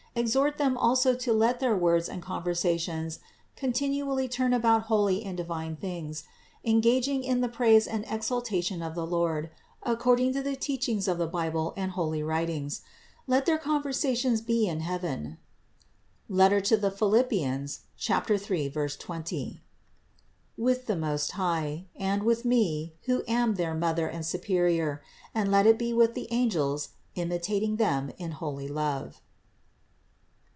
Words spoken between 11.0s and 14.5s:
of the Bible and holy writings. Let their conversations